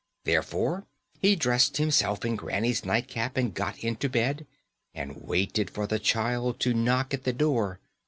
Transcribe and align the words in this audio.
Therefore 0.23 0.87
he 1.19 1.35
dressed 1.35 1.77
himself 1.77 2.25
in 2.25 2.35
granny's 2.35 2.83
nightcap 2.83 3.37
and 3.37 3.53
got 3.53 3.77
into 3.83 4.09
bed, 4.09 4.47
and 4.95 5.17
waited 5.21 5.69
for 5.69 5.85
the 5.85 5.99
child 5.99 6.59
to 6.61 6.73
knock 6.73 7.13
at 7.13 7.23
the 7.23 7.33
door. 7.33 7.79